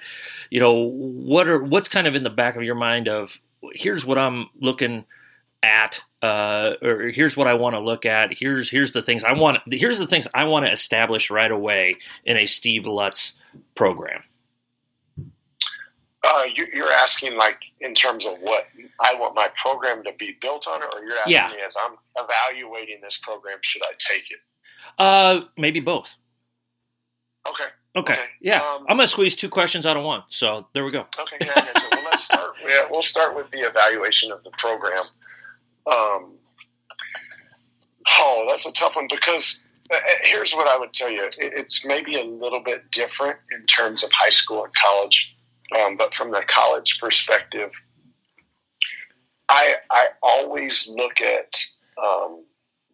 [0.50, 3.40] you know, what are what's kind of in the back of your mind of
[3.72, 5.06] here's what I'm looking
[5.64, 8.32] at uh, or here's what I want to look at.
[8.32, 9.58] Here's here's the things I want.
[9.70, 13.34] Here's the things I want to establish right away in a Steve Lutz
[13.74, 14.22] program.
[16.26, 18.64] Uh, you, are asking like in terms of what
[19.00, 21.48] I want my program to be built on, or you're asking yeah.
[21.48, 24.38] me as I'm evaluating this program, should I take it?
[24.98, 26.14] Uh, maybe both.
[27.46, 27.70] Okay.
[27.96, 28.14] Okay.
[28.14, 28.22] okay.
[28.40, 30.22] Yeah, um, I'm gonna squeeze two questions out of one.
[30.28, 31.04] So there we go.
[31.20, 31.36] Okay.
[31.42, 32.40] Yeah, well, let's start.
[32.66, 35.04] Yeah, we'll start with the evaluation of the program.
[35.86, 36.34] Um,
[38.18, 39.60] oh, that's a tough one because
[39.92, 41.28] uh, uh, here's what I would tell you.
[41.38, 45.36] It's maybe a little bit different in terms of high school and college,
[45.78, 47.70] um, but from the college perspective,
[49.48, 51.54] I I always look at
[52.02, 52.44] um,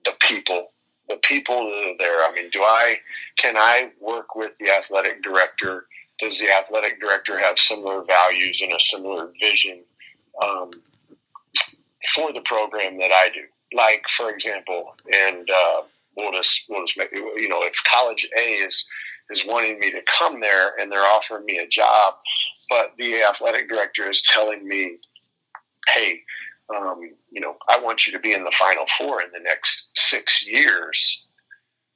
[0.05, 0.73] the people,
[1.09, 2.25] the people that are there.
[2.25, 2.97] I mean, do I
[3.37, 5.87] can I work with the athletic director?
[6.19, 9.85] Does the athletic director have similar values and a similar vision?
[10.43, 10.71] Um,
[12.15, 13.43] for the program that I do.
[13.77, 15.83] Like, for example, and uh,
[16.17, 18.85] we'll just we'll just make you know if College A is
[19.31, 22.15] is wanting me to come there and they're offering me a job,
[22.69, 24.97] but the athletic director is telling me,
[25.89, 26.21] hey,
[26.75, 29.91] um, you know, I want you to be in the Final Four in the next
[29.97, 31.23] six years,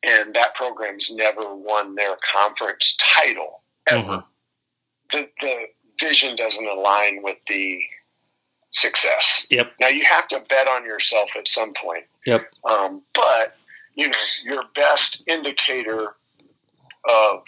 [0.03, 4.03] and that program's never won their conference title ever.
[4.03, 5.17] Mm-hmm.
[5.17, 5.57] The the
[6.01, 7.81] vision doesn't align with the
[8.75, 9.47] success.
[9.51, 9.73] Yep.
[9.81, 12.05] Now you have to bet on yourself at some point.
[12.27, 12.43] Yep.
[12.69, 13.57] Um, but
[13.95, 16.17] you know your best indicator
[17.09, 17.43] of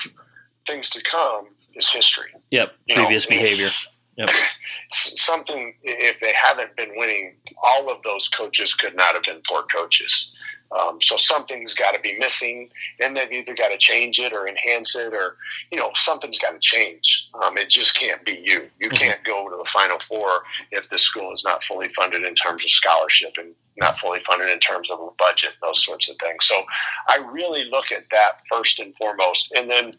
[0.66, 2.30] things to come is history.
[2.50, 2.72] Yep.
[2.86, 3.70] You Previous know, behavior.
[4.16, 4.30] Yep.
[4.92, 9.62] Something if they haven't been winning, all of those coaches could not have been poor
[9.64, 10.32] coaches.
[10.72, 14.48] Um, so something's got to be missing, and they've either got to change it or
[14.48, 15.36] enhance it, or
[15.70, 17.28] you know something's got to change.
[17.42, 18.68] Um, it just can't be you.
[18.80, 18.96] You mm-hmm.
[18.96, 22.64] can't go to the Final Four if the school is not fully funded in terms
[22.64, 26.46] of scholarship and not fully funded in terms of a budget, those sorts of things.
[26.46, 26.64] So
[27.08, 29.92] I really look at that first and foremost, and then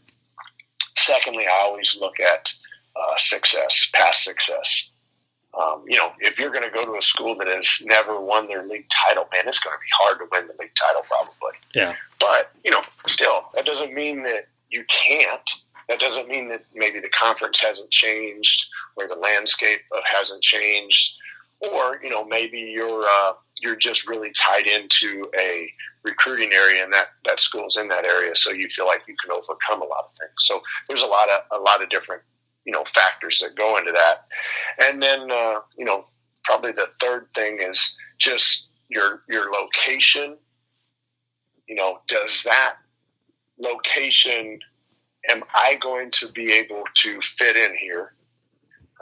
[0.97, 2.53] secondly, I always look at
[2.95, 4.91] uh, success, past success.
[5.57, 8.47] Um, you know, if you're going to go to a school that has never won
[8.47, 11.57] their league title, man, it's going to be hard to win the league title, probably.
[11.73, 11.95] Yeah.
[12.19, 15.49] But you know, still, that doesn't mean that you can't.
[15.89, 18.65] That doesn't mean that maybe the conference hasn't changed
[18.97, 21.13] or the landscape hasn't changed,
[21.59, 25.69] or you know, maybe you're uh, you're just really tied into a
[26.03, 29.31] recruiting area and that that school's in that area, so you feel like you can
[29.31, 30.33] overcome a lot of things.
[30.39, 32.21] So there's a lot of a lot of different
[32.67, 34.27] you know factors that go into that.
[34.85, 36.05] And then uh, you know
[36.43, 40.37] probably the third thing is just your your location.
[41.67, 42.75] You know, does that
[43.57, 44.59] location
[45.29, 48.13] am I going to be able to fit in here?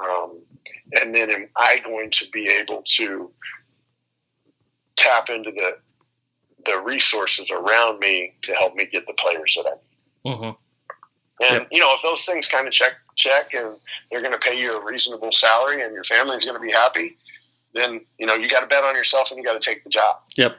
[0.04, 0.40] Um,
[1.00, 3.32] and then am I going to be able to
[4.96, 5.78] tap into the
[6.66, 10.36] the resources around me to help me get the players that I need?
[10.36, 10.65] Mm-hmm.
[11.42, 11.68] And yep.
[11.72, 13.76] you know, if those things kind of check check and
[14.12, 17.18] they're going to pay you a reasonable salary and your family's going to be happy,
[17.74, 19.90] then you know you got to bet on yourself and you got to take the
[19.90, 20.18] job.
[20.38, 20.58] Yep.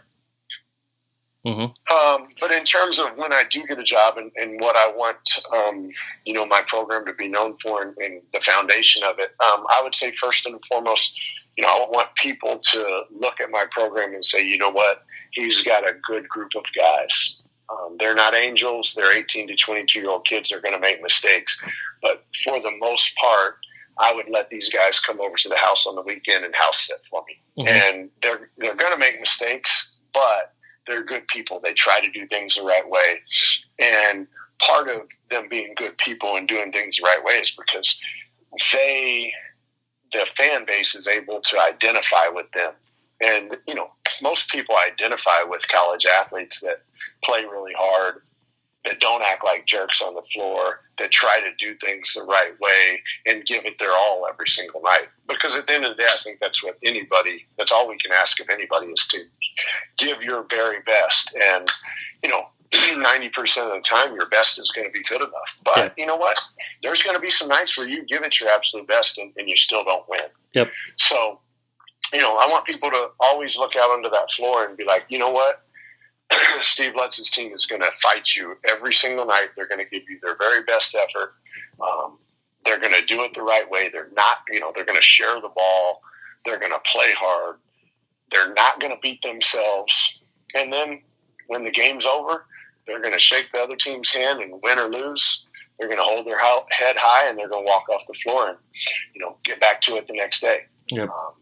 [1.47, 1.97] Mm-hmm.
[1.97, 4.91] Um, but in terms of when I do get a job and, and what I
[4.91, 5.19] want,
[5.55, 5.91] um,
[6.25, 9.65] you know, my program to be known for and, and the foundation of it, um,
[9.71, 11.17] I would say first and foremost,
[11.57, 15.05] you know, I want people to look at my program and say, you know what,
[15.31, 17.41] he's got a good group of guys.
[17.69, 18.95] Um, they're not angels.
[18.95, 20.51] They're 18 to 22 year old kids.
[20.51, 21.59] They're going to make mistakes.
[22.03, 23.57] But for the most part,
[23.99, 26.87] I would let these guys come over to the house on the weekend and house
[26.87, 27.63] sit for me.
[27.63, 27.69] Mm-hmm.
[27.69, 30.53] And they're, they're going to make mistakes, but
[30.87, 31.61] they're good people.
[31.61, 33.21] They try to do things the right way.
[33.79, 34.27] And
[34.61, 37.99] part of them being good people and doing things the right way is because
[38.73, 39.33] they,
[40.13, 42.73] the fan base is able to identify with them.
[43.21, 43.91] And, you know,
[44.23, 46.83] most people identify with college athletes that
[47.25, 48.23] play really hard,
[48.87, 52.53] that don't act like jerks on the floor, that try to do things the right
[52.61, 55.09] way and give it their all every single night.
[55.29, 57.99] Because at the end of the day, I think that's what anybody, that's all we
[57.99, 59.19] can ask of anybody is to
[59.99, 61.35] give your very best.
[61.35, 61.71] And,
[62.23, 65.33] you know, 90% of the time, your best is going to be good enough.
[65.65, 65.89] But yeah.
[65.99, 66.41] you know what?
[66.83, 69.49] There's going to be some nights where you give it your absolute best and, and
[69.49, 70.27] you still don't win.
[70.55, 70.71] Yep.
[70.97, 71.41] So,
[72.13, 75.05] you know, I want people to always look out onto that floor and be like,
[75.09, 75.63] you know what?
[76.63, 79.49] Steve Lutz's team is going to fight you every single night.
[79.57, 81.35] They're going to give you their very best effort.
[81.81, 82.19] Um,
[82.65, 83.89] they're going to do it the right way.
[83.91, 86.01] They're not, you know, they're going to share the ball.
[86.45, 87.57] They're going to play hard.
[88.33, 90.21] They're not going to beat themselves.
[90.55, 91.03] And then
[91.47, 92.47] when the game's over,
[92.87, 95.45] they're going to shake the other team's hand and win or lose.
[95.79, 98.49] They're going to hold their head high and they're going to walk off the floor
[98.49, 98.59] and,
[99.15, 100.61] you know, get back to it the next day.
[100.91, 101.09] Yep.
[101.09, 101.33] Um,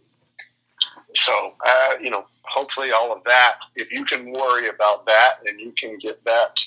[1.14, 5.60] so, uh, you know, hopefully all of that, if you can worry about that and
[5.60, 6.58] you can get that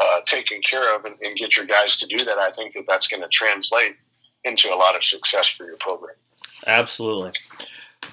[0.00, 2.84] uh, taken care of and, and get your guys to do that, I think that
[2.88, 3.96] that's going to translate
[4.44, 6.16] into a lot of success for your program.
[6.66, 7.32] Absolutely.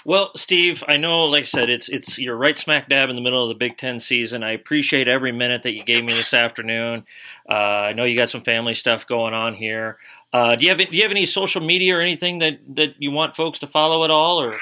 [0.03, 3.21] Well, Steve, I know, like I said, it's it's you're right smack dab in the
[3.21, 4.43] middle of the Big Ten season.
[4.43, 7.05] I appreciate every minute that you gave me this afternoon.
[7.49, 9.97] Uh, I know you got some family stuff going on here.
[10.33, 13.11] Uh, do you have do you have any social media or anything that, that you
[13.11, 14.41] want folks to follow at all?
[14.41, 14.57] Or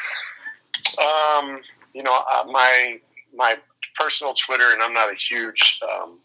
[1.00, 1.62] um,
[1.94, 3.00] you know, uh, my
[3.34, 3.58] my
[4.00, 6.20] personal Twitter, and I'm not a huge um,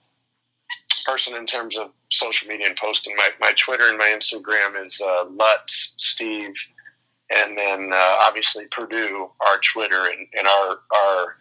[1.04, 3.14] person in terms of social media and posting.
[3.16, 6.54] My my Twitter and my Instagram is uh, Lutz Steve
[7.30, 11.36] and then uh, obviously Purdue, our Twitter and, and our our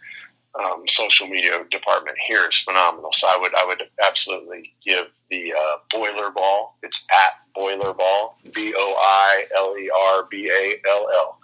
[0.60, 3.12] um, social media department here is phenomenal.
[3.14, 6.76] So I would I would absolutely give the uh, Boiler Ball.
[6.84, 11.40] It's at Boiler Ball, B O I L E R B A L L.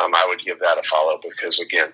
[0.00, 1.92] Um, I would give that a follow because again,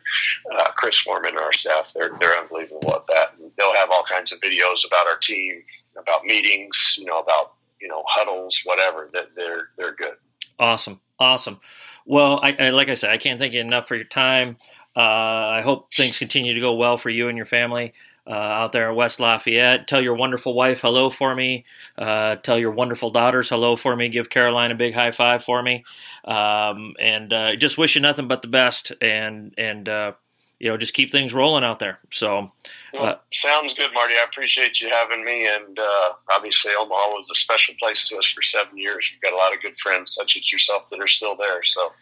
[0.55, 3.35] uh, Chris Foreman and our staff they're they're unbelievable at that.
[3.39, 5.63] And they'll have all kinds of videos about our team,
[5.99, 9.11] about meetings, you know, about you know huddles, whatever.
[9.13, 10.15] That they're they're good.
[10.59, 11.61] Awesome, awesome.
[12.07, 14.57] Well, I, I, like I said, I can't thank you enough for your time.
[14.97, 17.93] Uh, I hope things continue to go well for you and your family
[18.27, 19.87] uh, out there in West Lafayette.
[19.87, 21.65] Tell your wonderful wife hello for me.
[21.99, 24.09] Uh, tell your wonderful daughters hello for me.
[24.09, 25.85] Give Caroline a big high five for me.
[26.25, 28.93] Um, and uh, just wish you nothing but the best.
[29.01, 30.13] And and uh,
[30.59, 31.99] you know, just keep things rolling out there.
[32.11, 32.51] So,
[32.95, 34.15] well, uh, sounds good, Marty.
[34.15, 35.47] I appreciate you having me.
[35.47, 39.07] And uh, obviously, Omaha was a special place to us for seven years.
[39.13, 41.63] We've got a lot of good friends, such as yourself, that are still there.
[41.65, 41.93] So,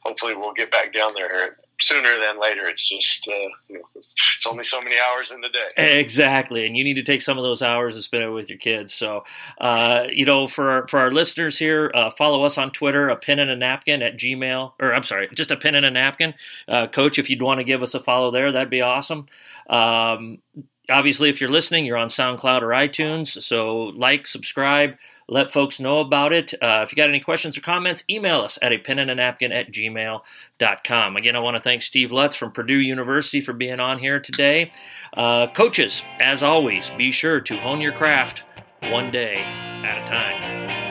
[0.00, 2.66] hopefully, we'll get back down there sooner than later.
[2.66, 3.32] It's just uh,
[3.68, 4.14] you know, it's,
[4.46, 5.68] only so many hours in the day.
[5.76, 8.58] Exactly, and you need to take some of those hours and spend it with your
[8.58, 8.94] kids.
[8.94, 9.24] So,
[9.60, 13.16] uh, you know, for our, for our listeners here, uh, follow us on Twitter, a
[13.16, 16.34] pen and a napkin at Gmail, or I'm sorry, just a pen and a napkin,
[16.68, 17.18] uh, Coach.
[17.18, 19.26] If you'd want to give us a follow there, that'd be awesome.
[19.68, 20.38] Um,
[20.90, 23.42] obviously, if you're listening, you're on SoundCloud or iTunes.
[23.42, 24.96] So, like, subscribe
[25.28, 26.54] let folks know about it.
[26.54, 29.14] Uh, if you got any questions or comments, email us at a pen and a
[29.14, 31.16] napkin at gmail.com.
[31.16, 34.70] Again, I want to thank Steve Lutz from Purdue University for being on here today.
[35.16, 38.44] Uh, coaches, as always, be sure to hone your craft
[38.82, 40.85] one day at a time.